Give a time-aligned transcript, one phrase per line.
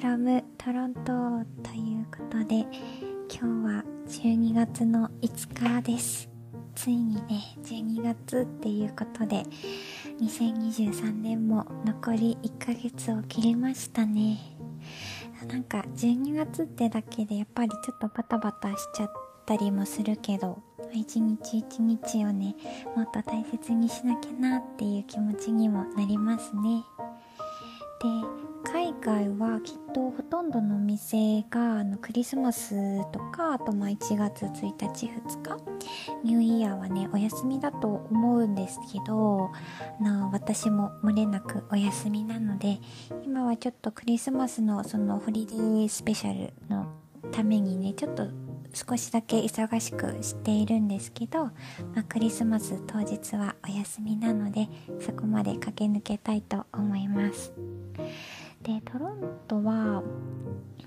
[0.00, 1.02] from トロント
[1.62, 2.66] ということで
[3.30, 6.28] 今日は12月の5日です。
[6.74, 7.22] ついにね
[7.62, 9.44] 12月っていうことで
[10.20, 14.38] 2023年も残り1ヶ月を切りましたね。
[15.48, 19.12] なんか12月ってだけでやっぱりちょっとバタバタしちゃっ
[19.46, 22.54] たりもするけど一日一日をね
[22.94, 26.84] もっと大切にしなきゃなっていう気持ちにもなりますね。
[27.98, 28.45] で
[28.76, 35.56] 海外はきっとほとんどのお店があのクリスマスとかあとまあ1月1日2日
[36.22, 39.50] ニューイヤーはねお休みだと思うんですけど
[40.04, 42.78] あ私も漏れなくお休みなので
[43.24, 46.86] 今はちょっとクリスマスのそのホリデースペシャルの
[47.32, 48.28] ためにねちょっと
[48.74, 51.52] 少しだけ忙しくしているんですけど、ま
[52.00, 54.68] あ、クリスマス当日はお休みなので
[55.00, 57.54] そこまで駆け抜けたいと思います。
[58.66, 60.02] でトロントは、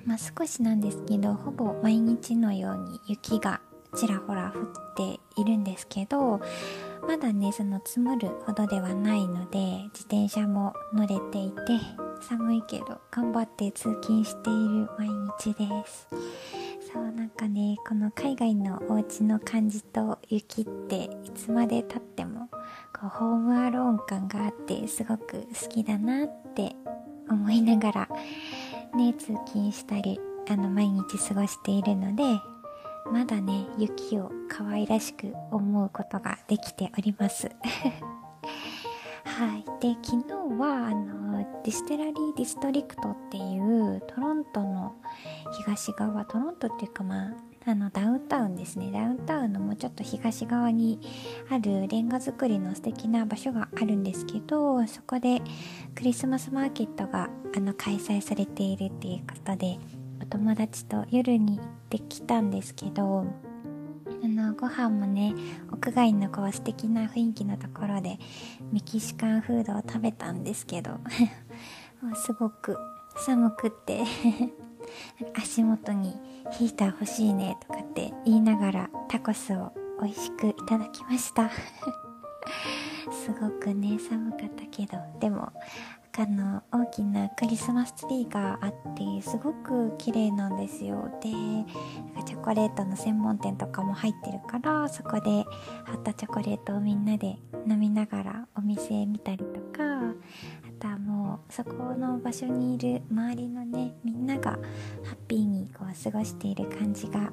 [0.06, 3.62] まあ、少しなんですけどほぼ毎日のように雪が
[3.96, 6.42] ちらほら降っているんですけど
[7.08, 9.60] まだねその積もるほどではないので
[9.94, 11.80] 自転車も乗れていて
[12.22, 15.08] 寒いけど頑張って通勤している毎
[15.40, 16.10] 日です。
[16.92, 22.50] そうなんかねこの海外のお家の感じと雪っていつまでたっても
[22.94, 26.76] こうホームアローン感があってすごく好きだなって
[27.30, 28.10] 思いながら
[28.96, 32.24] ね通勤したりあの毎日過ごしているので
[33.12, 37.50] まだね雪を可愛らしく思うことができております。
[39.26, 39.66] はい。
[39.80, 44.96] で昨日はあの Distillery District っていうトロントの
[45.58, 48.92] 東側トロントっていうかまああのダウンタウンですね。
[48.92, 51.00] ダウンタウンのもうちょっと東側に
[51.50, 55.42] あるレンガ造りの素敵な場所があるんですけどそこで
[55.94, 59.78] クリスマスマーケットがあの開催されているっていうことで
[60.22, 63.26] お友達と夜に行ってきたんですけど
[64.24, 65.34] あのご飯もね
[65.72, 68.18] 屋外のこう素敵な雰囲気のところで
[68.72, 71.00] メキシカンフードを食べたんですけど
[72.16, 72.78] すごく
[73.18, 74.04] 寒くって。
[75.36, 76.16] 足元に
[76.52, 81.50] ヒーター欲しいねとかって言いながらタコスを美味しくいただきました。
[83.12, 84.98] すごくね寒かったけど。
[85.20, 85.52] でも
[86.20, 91.10] あの大きなクリスマスツリーがあってすごく綺麗なんですよ。
[91.22, 91.30] で
[92.26, 95.46] チョコレートの専門店とかも入ってるからそこで
[95.86, 100.14] 貼ったチョコレートをみんなで飲みながらお店見たりとか
[100.80, 104.58] 方もうそこの場所にいる周りのねみんながハ
[105.14, 107.32] ッピーにこう過ごしている感じが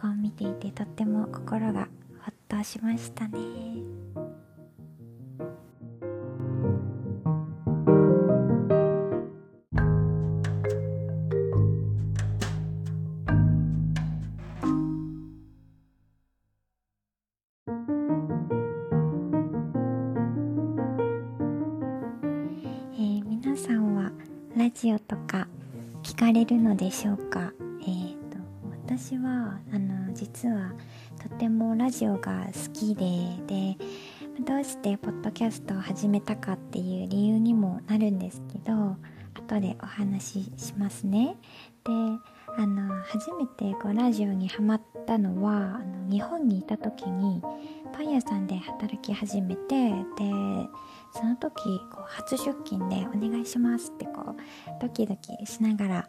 [0.00, 1.88] こう見ていてとっても心が
[2.20, 4.23] ほっとしましたね。
[26.44, 27.52] れるのでしょうか？
[27.80, 28.36] えーと、
[28.86, 30.72] 私はあの実は
[31.22, 33.06] とてもラジオが好きで
[33.46, 33.76] で
[34.44, 38.96] どうしてポッドキャストを始めたかっていう理由にもなるんですけど
[39.34, 41.36] 後でお話ししますね。
[41.84, 41.92] で
[42.56, 47.42] あの初めてこうラジオにハマったのはあの日本にいた時に
[47.92, 49.94] パン屋さんで働き始めてで
[51.12, 51.54] その時
[51.90, 54.36] こう初出勤で「お願いします」ってこう
[54.80, 56.08] ドキドキしながら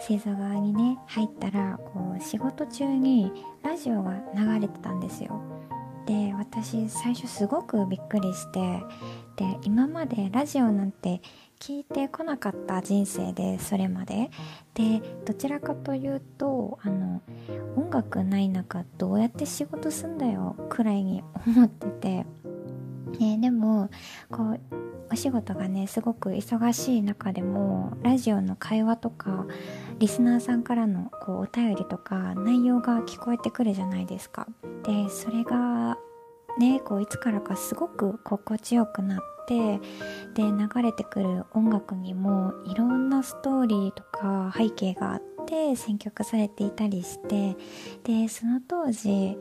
[0.00, 3.32] 製造側にね入ったらこう仕事中に
[3.62, 5.40] ラジオが流れてたんですよ。
[6.06, 8.82] で私最初すごくびっくりして
[9.36, 11.22] で今までラジオなんて
[11.58, 14.30] 聞いてこなかった人生でそれまで
[14.74, 17.22] でどちらかというとあの
[17.76, 22.26] 音楽ない中どうやって仕事すんだよくらいに 思ってて
[23.18, 23.90] ね、でも
[24.30, 24.60] こう
[25.10, 29.46] お仕事がねすごく忙しい中でもラジオの会話とか
[29.98, 34.46] リスナーさんからのこうお便りとか内容が聞こえてくるじゃないですか。
[34.82, 35.96] でそれが
[36.58, 39.78] ねこういつからかすごく心地よくなって
[40.34, 47.56] で流れてくる音楽にもいろんなストーリーとか背景があって選曲されていたりして
[48.04, 49.36] でその当時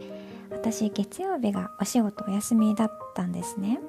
[0.52, 3.80] 私月曜日がお仕事お休みだったんですね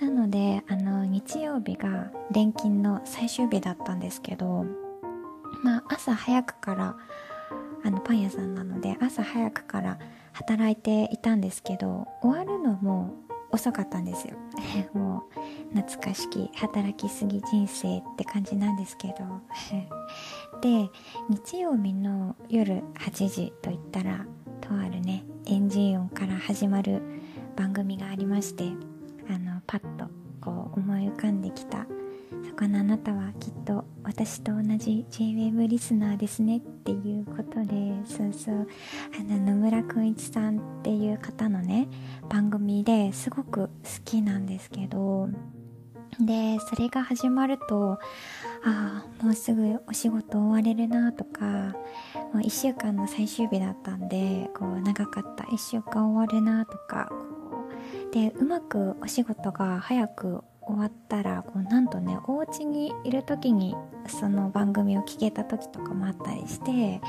[0.00, 4.66] なのであの日曜日が連勤の最終日だったんですけど
[5.62, 6.96] まあ朝早くから
[7.84, 9.98] あのパン屋さんなので朝早くから
[10.32, 13.14] 働いていたんですけど終わるのも
[13.50, 14.36] 遅かったんですよ。
[14.92, 15.24] も
[15.72, 19.14] う懐かしき働きすぎ人生って感じなんですけど。
[20.60, 20.90] で
[21.28, 24.24] 日曜日の夜8時といったら
[24.60, 27.02] とあるねエンジン音から始まる
[27.56, 28.72] 番組がありまして
[29.28, 30.06] あのパッと
[30.40, 31.86] こう思い浮かんできた
[32.58, 37.74] このあなたはきっと私と同じ JWAVE リスナーですねっていうことで
[38.06, 38.66] そうそう。
[39.18, 41.88] あの野村くんいちさんっていう方のね
[42.30, 43.70] 番組ですごく好
[44.04, 45.28] きなんですけど
[46.20, 47.98] でそれが始まると
[48.64, 51.44] ああもうすぐお仕事終われるなとか
[52.32, 57.10] もう1週間の最終日だったんでこう長かった1週間終わるなとか
[58.12, 63.76] でうまくお仕事が早く終わったらこうなんとねお家にいる時に
[64.08, 67.00] その番組を聞けた時とかもあったりして、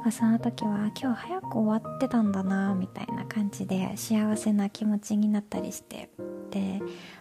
[0.00, 6.10] まあ、その時は今日早く終わってたんだなみたいな感じで幸せな気持ちになったりして
[6.50, 6.80] で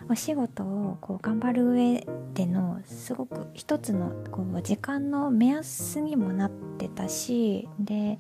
[0.10, 8.18] お仕事をこう頑張る上でのすごく一つのこう時間の目安にもなってたしで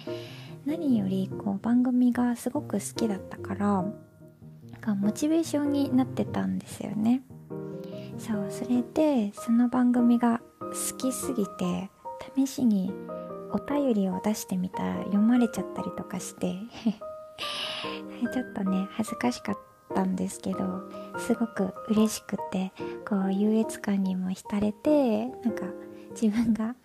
[0.65, 3.85] 何よりこう番組がすごく好きだったから
[4.95, 7.21] モチベーションになってたんですよね。
[8.19, 11.89] そうそれでその番組が好きすぎて
[12.35, 12.91] 試しに
[13.51, 16.55] お便りを出してみたら読まれちゃったりとかして
[18.33, 19.57] ちょっとね恥ずかしかっ
[19.95, 20.59] たんですけど
[21.17, 22.73] すごく嬉しくて
[23.07, 25.65] こう優越感にも浸れてなんか
[26.11, 26.75] 自分が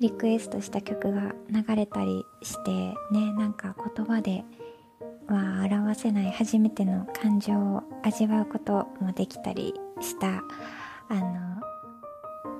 [0.00, 2.70] リクエストした曲が流れたりして
[3.12, 4.44] ねなんか言葉で
[5.28, 10.42] は表せない初めての感情を味わうこともできたりした
[11.10, 11.60] あの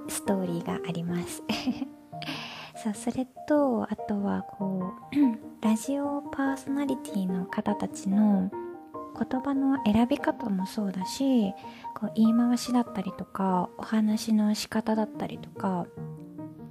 [0.08, 1.42] ストーリーがあります。
[2.82, 5.16] そうそれとあとはこう
[5.66, 8.50] ラジオパーソナリティの方たちの
[9.18, 11.52] 言葉の選び方もそうだし
[11.94, 15.86] こう言い回しだったりとかお話の仕方だったりとか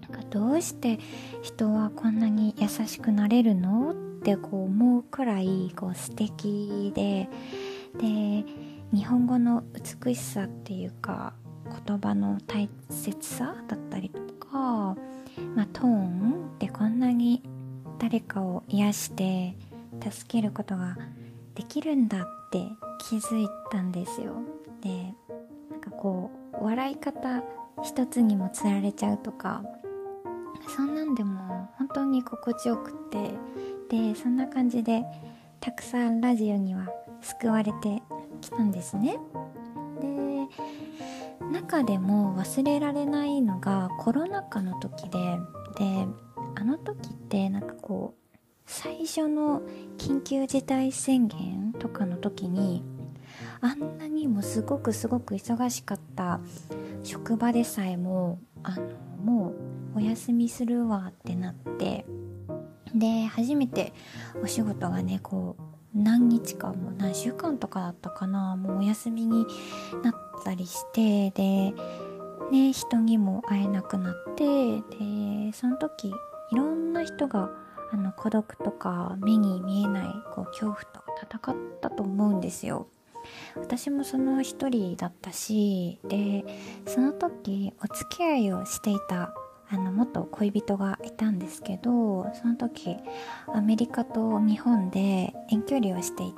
[0.10, 1.00] かどうして
[1.42, 7.30] 人はこんなに優しくなれるのってこう思うくらいこう素敵で
[8.00, 8.46] で
[8.92, 9.64] 日本語の
[10.04, 11.34] 美しさっていうか
[11.86, 14.96] 言葉の大切さだったりとか、
[15.56, 17.42] まあ、トーンでこんなに
[18.00, 19.56] 誰かを癒して
[20.02, 20.98] 助けることが
[21.56, 22.66] できるんだって
[23.10, 24.36] 気づいたんですよ。
[24.82, 25.14] で
[25.70, 27.44] なんかこう笑い方
[27.84, 29.64] 一つにもつられちゃうとか
[30.76, 33.32] そんなんでも本当に心地よくって
[33.90, 35.04] でそんな感じで
[35.60, 36.88] たくさんラジオには
[37.22, 38.02] 救われて
[38.42, 39.18] きたんですね。
[41.70, 45.20] 中でも忘れられないのがコロナ禍の時で
[45.78, 46.08] で
[46.56, 49.62] あの時ってなんかこう最初の
[50.00, 52.84] 緊急事態宣言とかの時に
[53.62, 56.40] あんなにもすごくすごく忙しかった
[57.04, 58.88] 職場でさえもあの
[59.24, 59.54] も
[59.94, 62.04] うお休みするわってなって
[62.96, 63.94] で初めて
[64.44, 69.46] お仕事がねこう何日かも何週間とかだったかなもうお休みに
[70.04, 70.14] なっ
[70.44, 71.74] たりしてで
[72.52, 76.10] ね人にも会えなくなってでその時
[76.52, 77.50] いろんな人が
[77.92, 82.88] あの孤独とか目に見えないこう恐怖と戦ったと思うんですよ。
[83.56, 86.46] 私もその一人だったしで
[86.88, 89.34] その時お付き合いをしていた
[89.72, 92.98] あの元恋人がいたんですけどその時
[93.54, 96.36] アメリカと日本で遠距離をしていて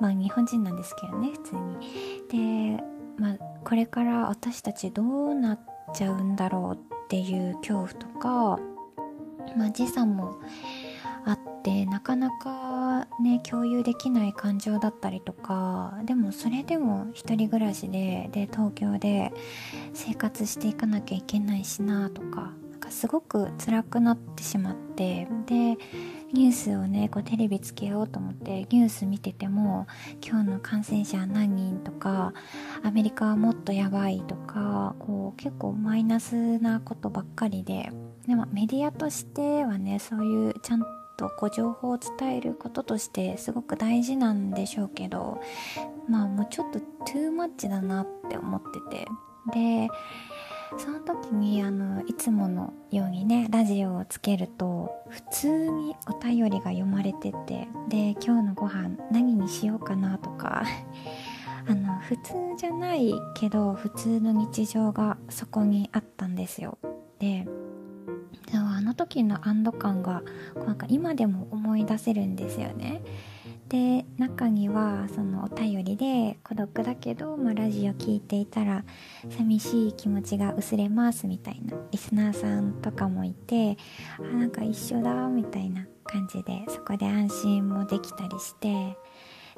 [0.00, 2.76] まあ日本人なんですけどね普通に。
[2.76, 2.82] で、
[3.18, 5.60] まあ、これから私たちどうなっ
[5.94, 8.60] ちゃうんだろうっていう恐怖とか、
[9.56, 10.38] まあ、時差も
[11.24, 12.67] あってなかなか
[13.22, 19.32] ね共有できない感情だったりとかでもそれでも一人暮らしでで東京で
[19.94, 25.76] 生活していかなきゃいけないしなとかなんかすごく辛くなってしまってで
[26.32, 29.86] ニュースをねこうテレビつけようと思ってニュース見てても
[30.22, 32.34] 今日の感染者何人とか
[32.82, 37.90] アメリカはもっとやばいとかこう結構マイナスなことばっかりで
[38.26, 45.42] でもメディアとしてはねそういうちゃんとこう情報を伝えることとしてすごく大事なんでしょうけど
[46.08, 49.06] まあもうちょっとトゥーマッチだなって思ってて。
[49.52, 49.88] で
[50.76, 60.64] その時にあのいつものようにねラジオをつけると普通にお便りが読まれててで今日のご飯何にしようかなとか
[61.66, 66.76] あの普通じゃないけど普通の日常がそこにあったんですよ。
[67.18, 67.46] で
[68.88, 70.22] の時の安堵感が
[70.66, 73.02] なんか今でも思い出せるんですよね
[73.68, 78.84] で中にはそのお便りで孤独だけど、まあ、ラジオ聴いていたら
[79.28, 83.76] 寂しい気持ちが薄れますみたいなリスナーさんとかもいて
[84.18, 88.96] あなんか一緒だみたいな感じでそこで安心もできたりして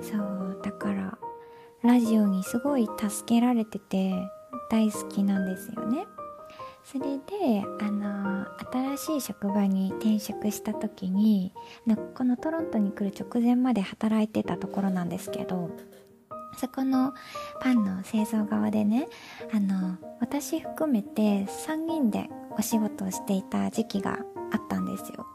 [0.02, 1.18] そうだから
[1.84, 4.12] ラジオにすごい助けられてて
[4.70, 6.06] 大好きなんですよね。
[6.84, 8.46] それであの
[8.96, 11.52] 新しい職場に転職した時に
[12.14, 15.70] このトロントに来る直前まで働いてたところなんですけど
[16.58, 17.14] そこの
[17.60, 19.08] パンの製造側でね
[19.52, 24.18] あの私含めて3人でお仕事をしていた時期が
[24.52, 25.26] あったんですよ。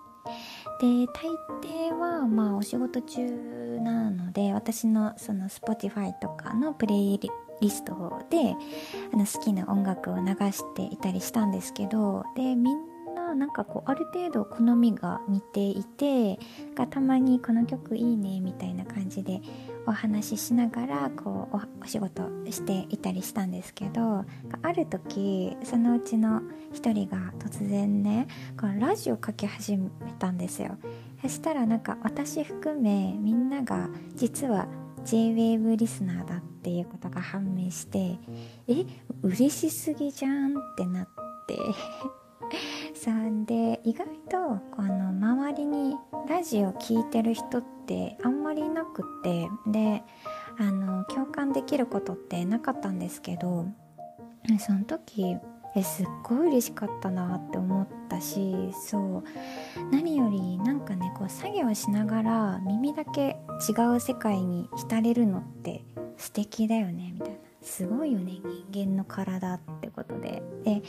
[0.82, 1.30] で大
[1.62, 3.22] 抵はまあお仕事中
[3.80, 7.20] なので私のその Spotify とかのプレイ
[7.62, 7.94] リスト
[8.30, 8.56] で
[9.14, 12.78] あの好きな音楽を流していたりしたんですけどでみん
[13.16, 16.40] ななんかこうある程度好みが似ていて
[16.76, 19.42] がたまにこの曲いいねみたいな感じで
[19.88, 24.26] お話ししながらこうお仕事していたりしたんですけど
[24.62, 26.42] ある時そのうちの
[26.74, 28.28] 一人が突然ね
[28.60, 30.78] こラジオかけ始めたんですよ。
[31.22, 34.68] そしたらなんか私含めみんなが実は
[35.06, 38.18] JWAVE リスナーだっていうことが判明して
[38.68, 38.86] え
[39.22, 41.08] 嬉しすぎじゃんってなっ
[41.48, 41.56] て。
[42.94, 44.38] そんで意外と
[44.76, 45.96] この周りに
[46.28, 50.04] ラジオ聴いてる人ってあんまりいなくってで
[50.58, 53.68] あの共感できることってなかったんですけど
[54.60, 55.38] その時
[55.76, 59.24] えすっごい嬉しかったなって思ったしそう。
[59.92, 63.38] 何よりなんかねこう作業しながら耳だけ
[63.70, 65.84] 違う世界に浸れるのって
[66.18, 67.36] 素敵だよねみたいな。
[67.62, 68.40] すごいよね
[68.72, 70.42] 人間の体ってことで。
[70.64, 70.82] で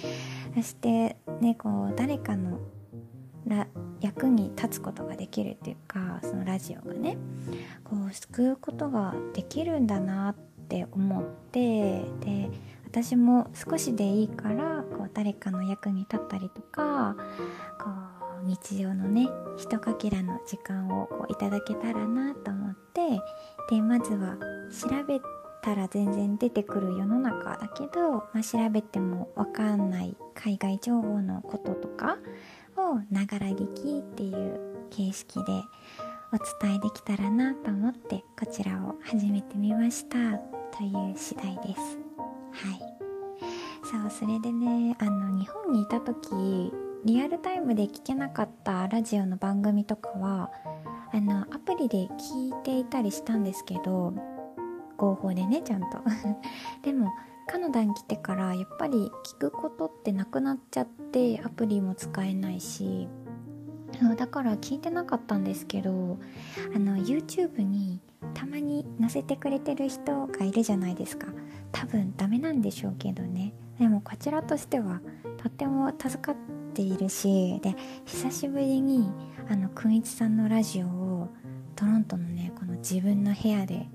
[0.54, 2.60] そしてねこう誰かの
[4.00, 7.16] 役に立つことができるっていうかそのラジオがね。
[7.82, 10.34] こう救うことができるんだなっ
[10.68, 12.50] て思ってで
[12.96, 17.14] 私も少しでいいからこう誰かの役に立ったりとか
[17.78, 17.90] こ
[18.42, 23.20] う日常のねひとかけらの時間をこういただけたらなと思って
[23.68, 24.38] でまずは
[24.70, 25.20] 調べ
[25.62, 32.16] たら全然出てくる世の中だけど、まあ、調べても分かんない海外情報のこととか
[32.78, 35.52] をながら聞きっていう形式で
[36.32, 40.16] お伝えできたらなと思ってこちらを始めてみました
[40.74, 42.05] という次第です。
[42.62, 42.96] はい。
[43.84, 46.72] そうそれでねあの日本にいた時
[47.04, 50.50] リアルタイムで聞けなかったラジオの番組とかは
[51.12, 54.12] あのアプリで聞いていたりしたんですけど
[54.96, 55.98] 合法でねちゃんと。
[56.82, 57.12] でも
[57.46, 63.08] カナダに来てからやっぱり聞くことってなくなっちゃってアプリも使えないし。
[64.18, 66.18] だから聞いてなかったんですけど
[66.74, 68.00] あの YouTube に
[68.34, 71.28] たまに載せてくれてる人がいるじゃないですか。
[71.80, 73.52] 多分ダメなんでしょうけどね。
[73.78, 75.00] でもこちらとしては
[75.36, 76.36] とっても助かっ
[76.72, 77.74] ているしで
[78.06, 79.10] 久しぶりに
[79.50, 81.28] あのくんいちさんのラジオを
[81.74, 83.86] トロントのねこの自分の部屋で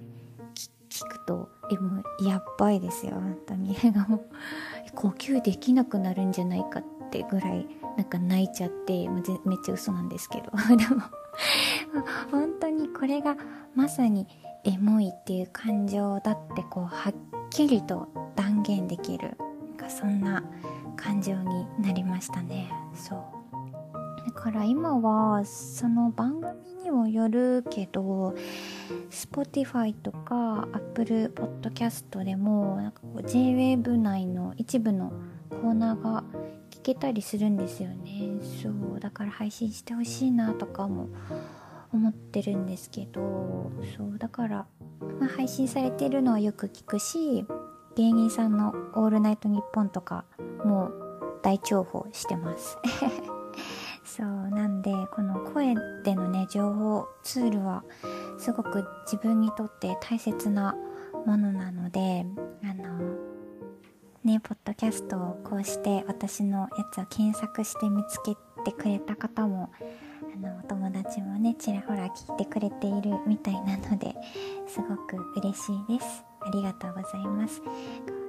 [0.90, 3.14] 聞くとえもうやっばいですよ。
[3.14, 3.76] 本当に。
[4.08, 4.22] もう
[4.94, 7.66] 呼吸できなくなるんじゃないかってぐらい
[7.98, 9.24] なんか泣いちゃってめっ
[9.66, 10.52] ちゃ嘘なんですけど。
[10.78, 11.02] でも
[12.30, 13.36] 本当にこれが
[13.74, 14.28] まさに
[14.64, 17.14] エモいっていう感情だってこうはっ
[17.52, 20.42] きりと断言できるなんかそんな
[20.96, 22.72] 感情になりましたね。
[22.96, 23.20] そう。
[24.26, 28.36] だから今はその番組にもよるけど
[29.10, 35.12] Spotify とか Apple Podcast でもなんかこう JWAVE 内の一部の
[35.50, 36.24] コーナーが
[36.70, 38.40] 聞けたりするんですよね。
[38.62, 39.00] そう。
[39.00, 41.10] だから配信してほしいなとかも
[41.92, 44.18] 思ってるんですけどそう。
[44.18, 44.66] だから、
[45.20, 47.46] まあ、配信されてるのはよく聞くし
[47.96, 50.26] 芸人さんの「オールナイトニッポン」とか
[50.64, 50.92] も
[51.42, 52.78] 大重宝してます。
[54.04, 57.84] そうなんでこの声でのね情報ツールは
[58.38, 60.76] すごく自分にとって大切な
[61.26, 62.26] ものなので
[62.64, 63.00] あの
[64.24, 69.72] ねポッドキャストをこうして私のやつを検索して見つけてくれた方も
[70.34, 74.16] あのお友達もねちらほら聞いてくれているみたいなので
[74.68, 76.24] すごく嬉しいです。
[76.40, 77.62] ありがとうございます。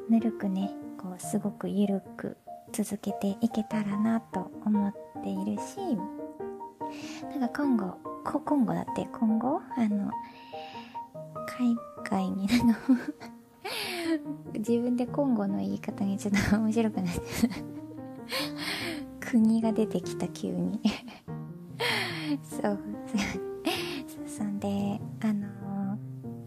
[0.09, 2.37] ぬるくねこうすごくゆるく
[2.73, 5.79] 続けていけたらなと思っているし
[7.39, 7.97] なんか今後
[8.45, 10.11] 今後だって今後あの
[11.47, 12.81] 海外になんか
[14.55, 17.15] 自分で今後の言い方にちょっと面白くない
[19.21, 20.81] 国が出てきた急に。
[22.43, 22.79] そう
[24.27, 25.99] そんであの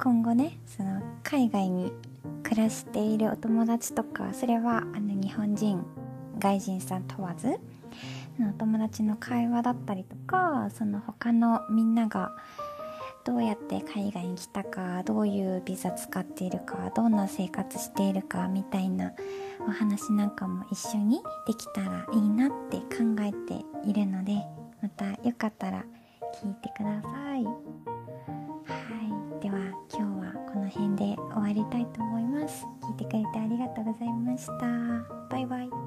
[0.02, 1.92] 今後ねその海外に
[2.44, 5.84] 暮らしているお友達とかそれはあの日本人
[6.38, 7.48] 外人さん問わず
[8.40, 12.32] のお友達の会話だったりとかその他のみんなが
[13.24, 19.14] どうやって海外に来たかどういうビザ使っているかどんな生活しているかみたいな
[19.68, 24.44] お話なんかも一緒にできたらいいなって考えているので
[24.86, 25.84] またよかったら
[26.44, 27.44] 聞いてください。
[27.44, 27.50] は
[29.40, 29.42] い。
[29.42, 29.58] では
[29.92, 32.68] 今日はこの辺で終わりたいと思います。
[32.84, 34.54] 聞いてくれてありがとうございました。
[35.32, 35.85] バイバイ。